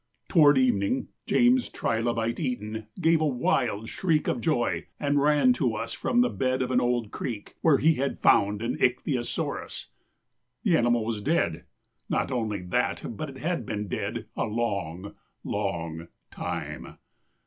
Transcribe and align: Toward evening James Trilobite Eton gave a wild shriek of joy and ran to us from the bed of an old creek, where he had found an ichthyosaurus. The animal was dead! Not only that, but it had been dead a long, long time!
Toward 0.29 0.57
evening 0.57 1.09
James 1.27 1.69
Trilobite 1.69 2.39
Eton 2.39 2.87
gave 2.99 3.21
a 3.21 3.27
wild 3.27 3.87
shriek 3.87 4.27
of 4.27 4.41
joy 4.41 4.87
and 4.99 5.21
ran 5.21 5.53
to 5.53 5.75
us 5.75 5.93
from 5.93 6.21
the 6.21 6.29
bed 6.31 6.63
of 6.63 6.71
an 6.71 6.81
old 6.81 7.11
creek, 7.11 7.53
where 7.61 7.77
he 7.77 7.93
had 7.93 8.19
found 8.19 8.63
an 8.63 8.77
ichthyosaurus. 8.79 9.89
The 10.63 10.75
animal 10.75 11.05
was 11.05 11.21
dead! 11.21 11.65
Not 12.09 12.31
only 12.31 12.63
that, 12.63 13.15
but 13.15 13.29
it 13.29 13.37
had 13.37 13.63
been 13.63 13.87
dead 13.87 14.25
a 14.35 14.45
long, 14.45 15.13
long 15.43 16.07
time! 16.31 16.97